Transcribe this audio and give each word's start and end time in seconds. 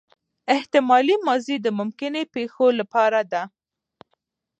احتمالي 0.55 1.15
ماضي 1.27 1.55
د 1.61 1.67
ممکنه 1.79 2.21
پېښو 2.33 2.65
له 2.77 2.85
پاره 2.93 3.21
ده. 3.31 3.43